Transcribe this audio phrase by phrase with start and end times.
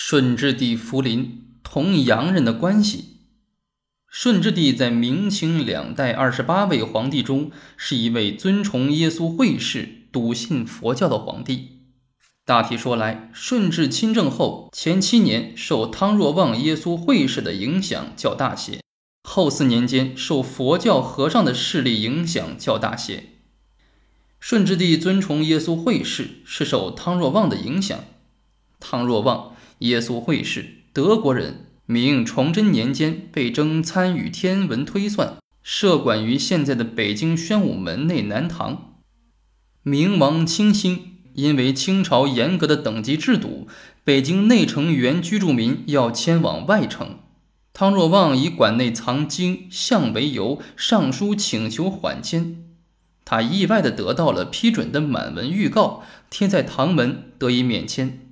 [0.00, 3.16] 顺治帝福临同洋人的关系。
[4.08, 11.80] 顺治帝在明清两代二十八位皇帝中，是一位尊崇耶稣会士、笃信佛教的皇帝。
[12.44, 18.80] 大体说来，顺治亲政后前七年受汤若望耶稣会士的影响较大些，
[19.24, 23.24] 后四年间受佛教和尚的势力影响较大些。
[24.38, 27.98] 顺治帝尊崇耶稣会士，是受汤若望的影响。
[28.78, 29.56] 汤若望。
[29.80, 39.00] 耶稣会士，德国人，明崇祯年间被征参与天文推算，设馆于现在的北京宣武门内南堂。
[39.84, 43.68] 明王清兴，因为清朝严格的等级制度，
[44.02, 47.20] 北京内城原居住民要迁往外城。
[47.72, 52.64] 汤若望以馆内藏经像为由，上书请求缓迁。
[53.24, 58.27] 他意外地得到了批准的满文预告，贴在堂门，得以免迁。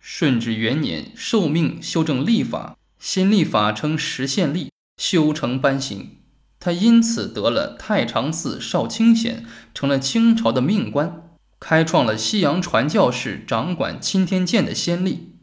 [0.00, 6.16] 顺治元年，受命修正历法，新历法称实宪历，修成颁行。
[6.58, 15.34] 他因此得了太常寺少卿衔，成了清朝的命官，开创了西洋传教士掌管钦天监的先例。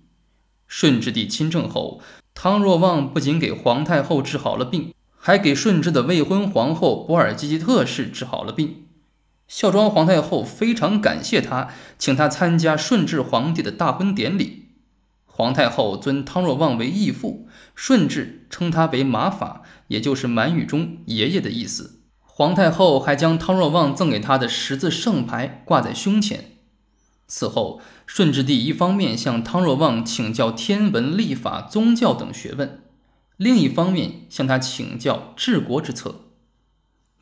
[0.67, 2.01] 顺治帝亲政后，
[2.33, 8.86] 汤若望不仅给皇太后治好了病，还给顺治的未婚皇后博尔济吉特氏治好了病。
[9.47, 14.65] 孝庄皇太后非常感谢他，请他参加顺治皇帝的大婚典礼。
[15.25, 22.01] 皇太后尊汤若望为义父，顺治称他为马法，也就是满语中“爷爷”的意思。
[22.19, 26.57] 皇太后还将汤若望赠给他的十字圣牌挂在胸前。
[27.27, 32.81] 此后，顺治帝一方面向汤若望请教天文、历法、宗教等学问，
[33.37, 36.26] 另一方面向他请教治国之策。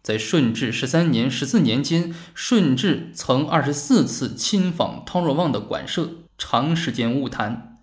[0.06, 7.80] 在顺治十三年、十四年间，顺治曾二十四次亲访汤若望的馆舍，长时间晤谈。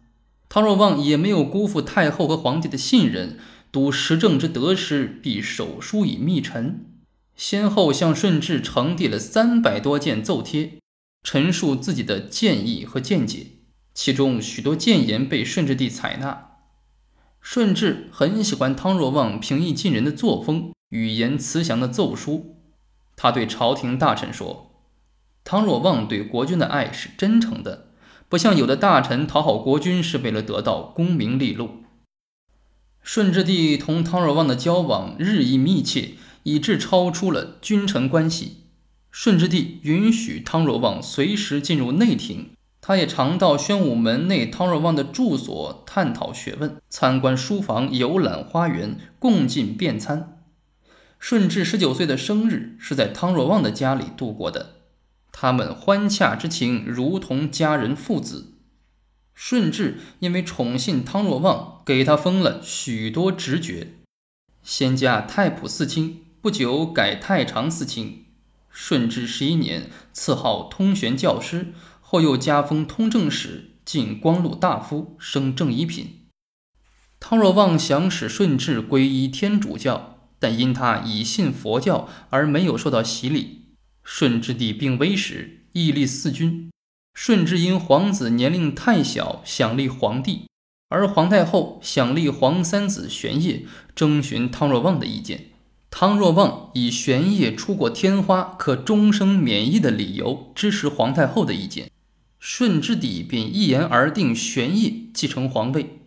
[0.49, 3.41] 汤若望也没有辜负太后和皇帝的信任，
[3.73, 6.87] 读时政之得失，必手书以密陈，
[7.35, 10.75] 先后向顺治呈递了三百多件奏贴，
[11.25, 13.47] 陈述自己的建议和见解，
[13.95, 16.51] 其中许多谏言被顺治帝采纳。
[17.41, 20.71] 顺治很喜欢汤若望平易近人的作风。
[20.93, 22.57] 语言慈祥的奏书，
[23.17, 24.73] 他对朝廷大臣说
[25.43, 27.87] ：“汤若望对国君的爱是真诚的，
[28.29, 31.85] 不像有的大臣讨好国君是为了得到功名利禄。”
[33.03, 36.11] 顺治帝同汤若望的交往日益密切，
[36.43, 38.59] 以致超出了君臣关系。
[39.11, 42.51] 顺治帝允许汤若望随时进入内廷，
[42.83, 50.32] 他也常到宣武门内汤若望的住所探讨学问，参观书房，游览花园，共进便餐。
[51.23, 54.81] 顺治十九岁的生日是在汤若望的家里度过的，
[55.31, 58.55] 他们欢洽之情如同家人父子。
[59.33, 63.93] 顺治因为宠信汤若望，给他封了许多职爵，
[64.65, 68.25] 先加太仆寺卿，不久改太常寺卿。
[68.69, 76.27] 顺治十一年赐号通玄教师，后又加封通政使，进光禄大夫，升正一品。
[77.21, 80.09] 汤若望想使顺治皈依天主教。
[80.43, 83.61] 但因他已信佛教而没有受到洗礼。
[84.03, 86.69] 顺治帝病危时，屹立四君。
[87.15, 90.49] 顺治因皇子年龄太小，想立皇帝，
[90.89, 93.65] 而皇太后想立皇三子玄烨，
[93.95, 95.51] 征询汤若望的意见。
[95.89, 101.89] 汤若望以玄烨出过天花，可终生免疫的理由支持皇太后的意见。
[102.41, 106.02] 顺治帝便一言而定，玄烨继承皇位。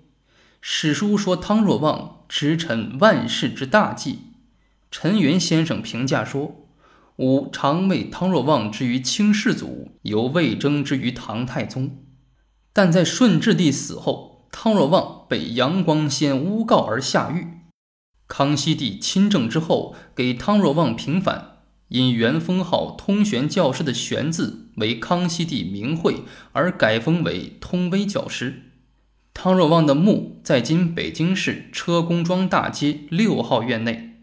[0.68, 2.26] 史书说汤若望。
[2.28, 4.18] 直臣万世之大计，
[4.90, 6.66] 陈元先生评价说
[7.18, 12.04] ：“吾常为汤若望之于清世祖，犹未征之于唐太宗。
[12.74, 17.46] 但在顺治帝死后，汤若望被杨光先诬告而下狱。
[18.28, 21.60] 康熙帝亲政之后，给汤若望平反，
[21.90, 28.64] 因原封号通玄教师的玄字为康熙帝名讳，而改封为通威教师。”
[29.46, 34.15] 汤若望的墓在今北京市车公庄大街六号院内。